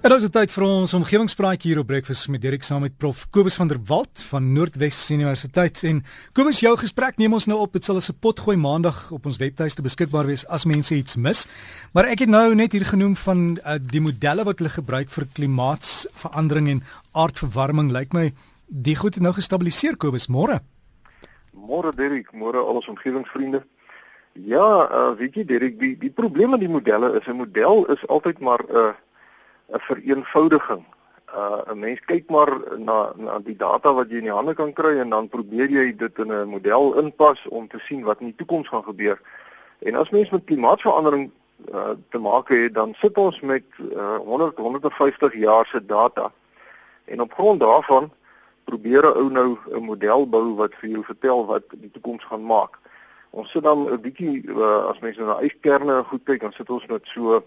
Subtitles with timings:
[0.00, 3.58] Dit is tyd vir ons omgewingspraatjie hier op Breakfast met Dirk saam met Prof Kobus
[3.60, 5.98] van der Walt van Noordwes Universiteit en
[6.32, 9.36] Kobus jou gesprek neem ons nou op dit sal as 'n potgooi maandag op ons
[9.36, 11.46] webtuiste beskikbaar wees as mense iets mis.
[11.92, 15.26] Maar ek het nou net hier genoem van uh, die modelle wat hulle gebruik vir
[15.34, 16.82] klimaatsverandering en
[17.12, 18.32] aardverwarming lyk my
[18.68, 20.60] die goed het nou gestabiliseer Kobus môre.
[21.52, 23.62] Môre Dirk, môre al ons omgewingsvriende.
[24.32, 28.06] Ja, uh, weet jy Dirk, die die probleem met die modelle is 'n model is
[28.08, 28.94] altyd maar 'n uh,
[29.72, 30.84] 'n vereenvoudiging.
[31.34, 34.72] Uh 'n mens kyk maar na na die data wat jy in die hande kan
[34.72, 38.26] kry en dan probeer jy dit in 'n model inpas om te sien wat in
[38.26, 39.20] die toekoms gaan gebeur.
[39.78, 41.30] En as mens met klimaatsverandering
[41.72, 46.32] uh te maak het, dan sit ons met uh 100 150 jaar se data.
[47.04, 48.10] En op grond daarvan
[48.64, 52.44] probeer 'n ou nou 'n model bou wat vir jou vertel wat die toekoms gaan
[52.44, 52.78] maak.
[53.30, 56.86] Ons sit dan 'n bietjie uh, as mense na yskerne goed kyk, dan sit ons
[56.86, 57.42] met so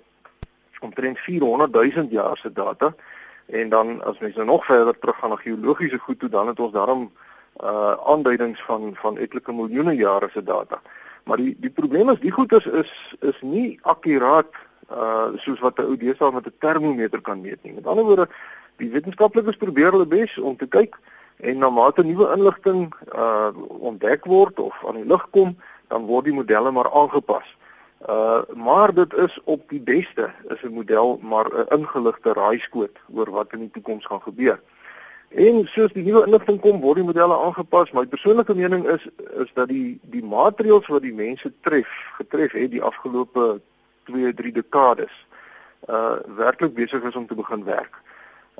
[0.83, 2.93] omtrent 400 000 jaar se data
[3.45, 6.59] en dan as mens nou nog verder terug gaan na geologiese goed toe dan het
[6.59, 7.11] ons daarom
[7.61, 10.81] uh aanduidings van van etlike miljoene jare se data.
[11.23, 14.53] Maar die die probleem is die goed is is is nie akkuraat
[14.91, 17.73] uh soos wat 'n ou deesdae met 'n termometer kan meet nie.
[17.73, 18.27] Met ander woorde,
[18.75, 20.97] die wetenskaplikes probeer hulle bes om te kyk
[21.37, 26.25] en na mate nuwe inligting uh ontdek word of aan die lig kom, dan word
[26.25, 27.45] die modelle maar aangepas.
[28.09, 33.29] Uh maar dit is op die beste is 'n model maar 'n ingeligte raaiskoot oor
[33.31, 34.59] wat in die toekoms gaan gebeur.
[35.29, 37.91] En soos die nuwe inligting kom, word die modelle aangepas.
[37.91, 39.07] My persoonlike mening is
[39.41, 43.61] is dat die die maatreëls wat die mense tref, getref het die afgelope
[44.03, 45.25] 2, 3 dekades
[45.89, 47.97] uh werklik besig is om te begin werk.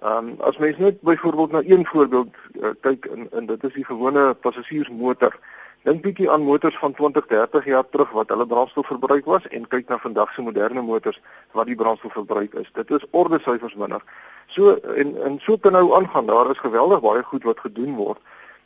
[0.03, 3.85] Um as mens net byvoorbeeld na een voorbeeld uh, kyk in in dit is die
[3.85, 5.39] gewone passasiersmotor.
[5.83, 9.89] Dink bietjie aan motors van 20, 30 jaar terug wat hulle brandstofverbruik was en kyk
[9.89, 11.19] na vandag se moderne motors
[11.51, 12.69] wat die brandstofverbruik is.
[12.73, 14.03] Dit is orde syfers minder.
[14.47, 16.25] So en en so kan nou aangaan.
[16.25, 18.19] Daar is geweldig baie goed wat gedoen word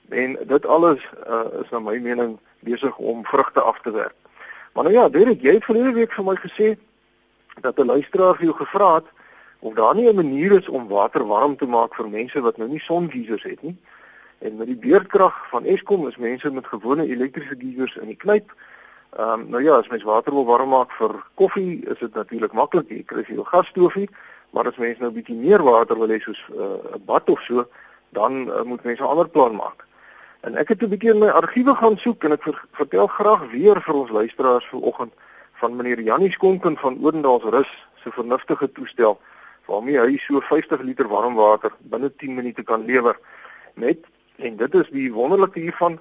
[0.09, 4.15] en dit alles uh, is na my mening besig om vrugte af te werk.
[4.73, 6.77] Maar nou ja, Derek, jy het verlede week vir my gesê
[7.61, 9.09] dat 'n luisteraar vir jou gevra het
[9.59, 12.69] of daar nie 'n manier is om water warm te maak vir mense wat nou
[12.69, 13.75] nie songeisers het nie.
[14.39, 18.53] En met die beurtkrag van Eskom is mense met gewone elektriese geisers in die knyp.
[19.17, 22.53] Ehm um, nou ja, as mens water wil warm maak vir koffie, is dit natuurlik
[22.53, 22.89] maklik.
[22.89, 24.09] Jy kry jou gasstoofie,
[24.53, 27.29] maar as mens nou 'n bietjie meer water wil hê soos eh, 'n uh, bad
[27.29, 27.67] of so,
[28.09, 29.85] dan uh, moet mens 'n ander plan maak.
[30.41, 33.51] En ek het 'n bietjie in my argiewe gaan soek en ek ver, vertel graag
[33.51, 35.13] weer vir ons luisteraars vanoggend
[35.53, 39.19] van meneer Jannie Skonken van Oudendaalsrus se vernuftige toestel
[39.65, 43.19] waarmee hy so 50 liter warm water binne 10 minute kan lewer
[43.73, 44.05] met
[44.37, 45.99] En dit is die wonderlike hiervan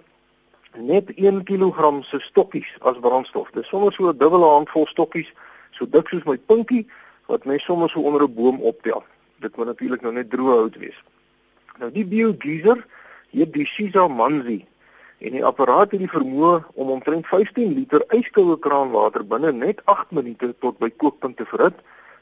[0.77, 3.51] net 1 kg se stokkies as brandstof.
[3.51, 5.33] Dis sommer so 'n dubbele handvol stokkies,
[5.71, 6.87] so dik soos my pinkie
[7.27, 9.05] wat mens sommer so onder 'n boom optel.
[9.41, 11.03] Dit moet natuurlik nou net droë hout wees.
[11.79, 12.87] Nou die biogeyser,
[13.31, 14.67] hier die Shiza Manzi
[15.19, 20.11] en die apparaat het die vermoë om omtrent 15 liter yskoue kraanwater binne net 8
[20.11, 21.75] minute tot by kookpunt te verhit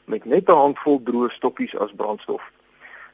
[0.05, 2.41] met net 'n handvol droë stokkies as brandstof.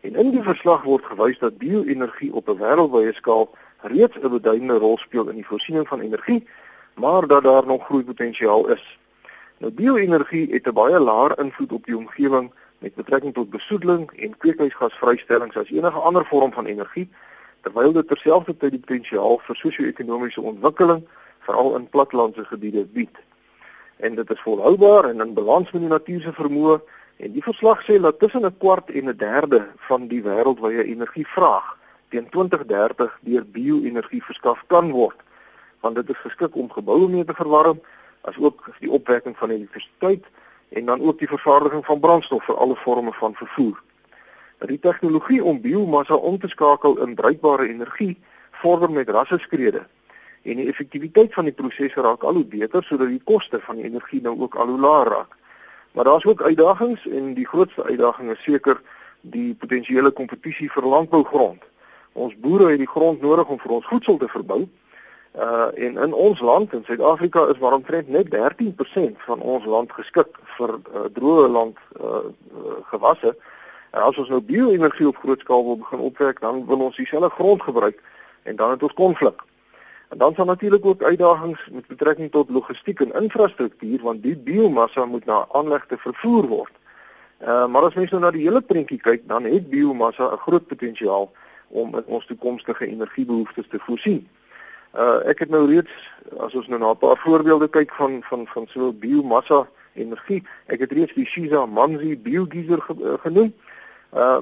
[0.00, 3.48] En in die verslag word gewys dat bio-energie op 'n wêreldwye skaal
[3.82, 6.46] reeds 'n beduidende rol speel in die voorsiening van energie,
[6.94, 8.98] maar dat daar nog groeipotensiaal is.
[9.58, 14.36] Nou bio-energie het 'n baie laer invloed op die omgewing met betrekking tot besoedeling en
[14.36, 17.08] kweekhuisgasvrystellings as enige ander vorm van energie,
[17.62, 21.02] terwyl dit terselfdertyd die potensiaal vir sosio-ekonomiese ontwikkeling
[21.46, 23.16] veral in plattelandse gebiede bied.
[23.96, 26.78] En dit is volhoubaar en in balans met die natuur se vermoë
[27.18, 31.76] en die verslag sê dat tussen 'n kwart en 'n derde van die wêreldwye energievraag
[32.08, 35.18] teen 2030 deur bio-energie verskaf kan word
[35.80, 37.80] want dit is geskik om geboue mee te verwarm
[38.20, 40.24] asook die opwekking van elektrisiteit
[40.68, 43.82] en dan ook die vervaardiging van brandstof vir alle forme van vervoer.
[44.58, 48.16] Dat die tegnologie om biomassa om te skakel in bruikbare energie
[48.50, 49.86] vorder met rasseskrede
[50.42, 53.84] en die effektiwiteit van die proses raak al hoe beter sodat die koste van die
[53.84, 55.36] energie nou ook al hoe laer raak.
[55.92, 58.80] Maar daar's ook uitdagings en die grootste uitdaging is seker
[59.20, 61.62] die potensiële kompetisie vir landbougrond.
[62.12, 64.66] Ons boere het die grond nodig om vir ons voedsel te verbou
[65.38, 69.92] Uh en in ons land in Suid-Afrika is maar omtrent net 13% van ons land
[69.92, 73.36] geskik vir uh, droë land uh, uh gewasse.
[73.90, 77.30] En as ons nou bio-energie op groot skaal wil begin opwek, dan wil ons dieselfde
[77.30, 78.02] grond gebruik
[78.42, 79.42] en dan het ons konflik.
[80.08, 85.04] En dan sal natuurlik ook uitdagings met betrekking tot logistiek en infrastruktuur want die biomassa
[85.04, 86.72] moet na aanlegte vervoer word.
[87.40, 90.66] Uh maar as mens nou na die hele prentjie kyk, dan het biomassa 'n groot
[90.66, 91.32] potensiaal
[91.68, 94.28] om in ons toekomstige energiebehoeftes te voorsien.
[94.94, 95.92] Uh ek het nou reeds
[96.38, 100.80] as ons nou na 'n paar voorbeelde kyk van van van so biomassa energie, ek
[100.80, 103.52] het reeds die Shiza Manzi biogeyser ge, uh, genoem.
[103.56, 103.67] Uh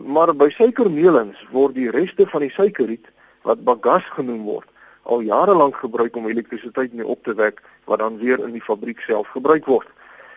[0.05, 3.07] maar by suikermelings word die reste van die suikerriet
[3.43, 4.69] wat bagasse genoem word
[5.07, 8.63] al jare lank gebruik om elektrisiteit mee op te wek wat dan weer in die
[8.63, 9.87] fabriek self gebruik word.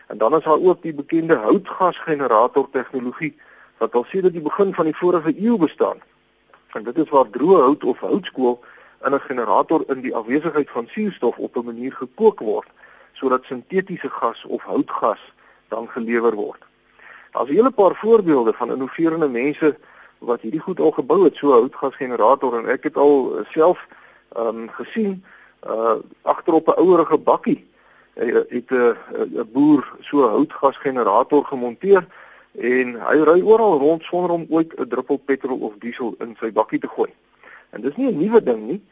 [0.06, 3.34] En dan is daar ook die bekende houtgasgenerator tegnologie
[3.78, 5.98] wat al sedert die begin van die vorige eeu bestaan.
[6.72, 8.60] En dit is waar droë hout of houtskool
[9.04, 12.68] in 'n generator in die afwesigheid van suurstof op 'n manier gekook word
[13.12, 15.32] sodat sintetiese gas of houtgas
[15.68, 16.69] dan gelewer word.
[17.30, 19.76] Daar's 'n hele paar voorbeelde van innoverende mense
[20.18, 23.86] wat hierdie goed al gebou het, so 'n houtgasgenerator en ek het al self
[24.36, 25.24] ehm um, gesien
[25.66, 27.68] uh agterop 'n ouerige bakkie
[28.14, 28.96] het 'n
[29.34, 32.06] 'n boer so 'n houtgasgenerator gemonteer
[32.52, 36.52] en hy ry oral rond sonder om ooit 'n druppel petrol of diesel in sy
[36.52, 37.10] bakkie te gooi.
[37.70, 38.82] En dis nie 'n nuwe ding nie.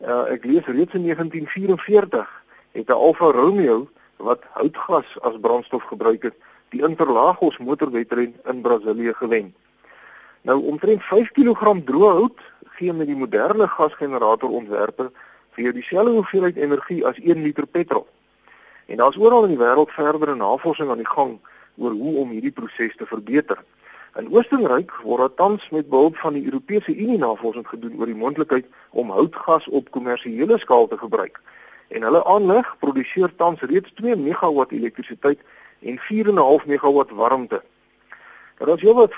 [0.00, 2.42] Uh, ek lees reeds in 1944
[2.72, 6.34] het 'n Alfa Romeo wat houtgas as brandstof gebruik het,
[6.74, 9.54] die Interlagos motorwedren in Brasilië gewen.
[10.42, 12.40] Nou omtrent 5 kg droë hout
[12.78, 15.10] gee met die moderne gasgenerator ontwerpe
[15.56, 18.06] vir dieselfde hoeveelheid energie as 1 liter petrol.
[18.86, 21.38] En daar's oral in die wêreld verdere navorsing aan die gang
[21.76, 23.58] oor hoe om hierdie proses te verbeter.
[24.18, 28.18] In Oostenryk word daar tans met behulp van die Europese Unie navorsing gedoen oor die
[28.18, 31.40] moontlikheid om houtgas op kommersiële skaal te gebruik.
[31.88, 35.44] En hulle aanleg produseer tans reeds 2 megawatt elektrisiteit
[35.80, 37.62] en 4,5 megawatt warmte.
[38.58, 39.14] Daar is heelwat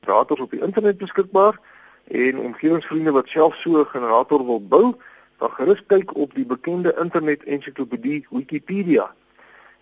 [0.00, 1.58] generators op die internet beskikbaar
[2.04, 4.94] en omgewingsvriende wat self so 'n generator wil bou,
[5.38, 9.14] dan gerus kyk op die bekende internet ensiklopedie Wikipedia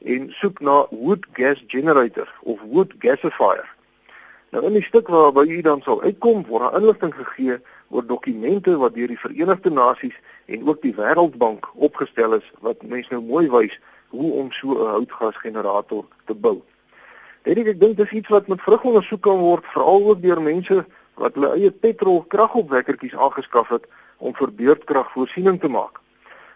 [0.04, 3.76] en soek na wood gas generator of wood gasifier.
[4.50, 7.58] Nou in die stuk waarby u dan sal uitkom, word daar inligting gegee
[7.88, 10.14] oor dokumente wat deur die Verenigde Nasies
[10.46, 14.90] en ook die Wêreldbank opgestel is wat mense nou mooi wys hoe om so 'n
[14.90, 16.62] houtgasgenerator te bou.
[17.42, 20.84] Dit ek dink dis iets wat met vrug ondersoek kan word, veral ook deur mense
[21.14, 23.86] wat hulle eie petrol kragopwekkertjies aangeskaf het
[24.18, 26.00] om vir beurtkragvoorsiening te maak.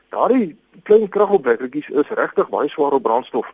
[0.09, 3.53] Daardie klein kragopwekkertjies is regtig baie swaar op brandstof.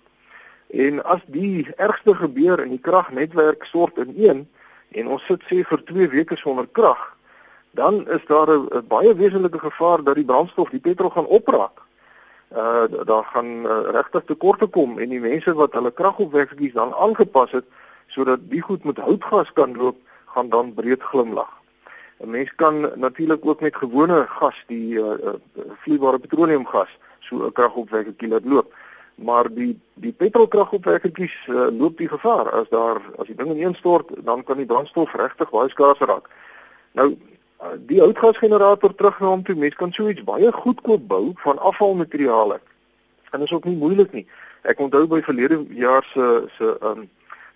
[0.68, 4.48] En as die ergste gebeur en die kragnetwerk stort ineen
[4.90, 7.16] en ons sit sê vir 2 weke sonder krag,
[7.70, 11.87] dan is daar 'n baie wesenlike gevaar dat die brandstof, die petrol gaan opraak.
[12.52, 17.50] Uh daar gaan uh, regtig tekorte kom en die mense wat hulle kragopwekkertjies dan aangepas
[17.50, 17.64] het
[18.08, 21.50] sodat die goed met houtgas kan loop, gaan dan breed glimlag.
[22.18, 25.34] 'n Mens kan natuurlik ook met gewone gas, die uh, uh,
[25.82, 28.74] vloeibare petroleumgas, so 'n kragopwekkertjie laat loop.
[29.14, 34.44] Maar die die petrolkragopwekkertjies uh, loop die gevaar as daar as die ding ineenstort, dan
[34.44, 36.28] kan die brandstof regtig baie skaars raak.
[36.92, 37.18] Nou
[37.90, 42.60] die houtgasgenerator terug na hom toe, mens kan so iets baie goedkoop bou van afvalmateriale.
[43.30, 44.26] En dit is ook nie moeilik nie.
[44.62, 47.08] Ek onthou by verlede jaar se se um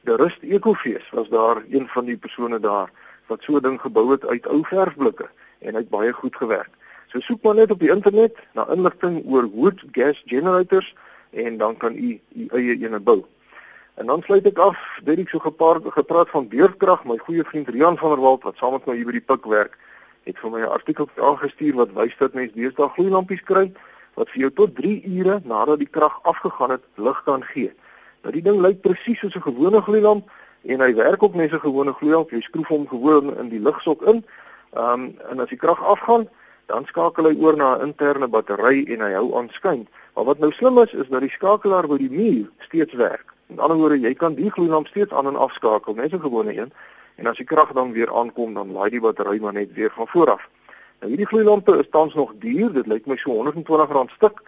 [0.03, 2.91] die Rust Ekofees was daar een van die persone daar
[3.31, 5.29] wat so 'n ding gebou het uit ou verfblikke
[5.59, 6.71] en het baie goed gewerk.
[7.07, 10.95] So soek maar net op die internet na inligting oor wood gas generators
[11.31, 13.25] en dan kan u u eie ene bou.
[13.95, 17.69] En dan sluit ek af, dit ek so gepaard gepraat van beurtkrag, my goeie vriend
[17.69, 19.79] Rian van der Walt wat saam met my hier by die pik werk,
[20.25, 23.73] het vir my 'n artikel aangestuur wat wys dat mense deesdae gloeilampies kry
[24.15, 27.73] wat vir jou tot 3 ure nadat die krag afgegaan het lig kan gee.
[28.23, 30.31] Nou die ding lyk presies soos 'n gewone gloeilamp
[30.63, 32.31] en hy werk ook net so gewone gloeilamp.
[32.31, 34.25] Jy skroef hom gewoon in die ligsok in.
[34.73, 36.29] Ehm um, en as die krag afgaan,
[36.67, 39.89] dan skakel hy oor na 'n interne battery en hy hou aan skyn.
[40.15, 43.33] Maar wat nou slim is, is dat die skakelaar by die muur steeds werk.
[43.47, 46.73] Met ander woorde, jy kan die gloeilamp steeds aan en afskakel, net so gewone een.
[47.23, 50.09] En as die krag dan weer aankom, dan laai die battery maar net weer van
[50.11, 50.49] voor af.
[50.99, 54.43] Nou hierdie gloeilampe is tans nog duur, dit lyk my so R120 stuk,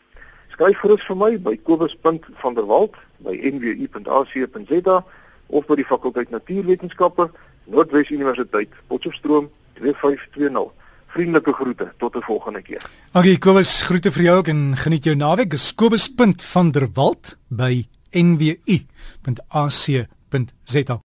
[0.51, 5.03] Skryf gerus vir my by kobus.vanderwalt by nwu.ac.za
[5.49, 7.29] of by die fakulteit Natuurwetenskappe,
[7.67, 9.49] Noordwes Universiteit, Potchefstroom
[9.79, 10.71] 2520.
[11.15, 12.81] Vriendelike groete tot 'n volgende keer.
[13.13, 15.55] Okay, Kobus, groete vir jou ook en geniet jou naweek.
[15.75, 18.87] Kobus.vanderwalt by nwu.ac.za.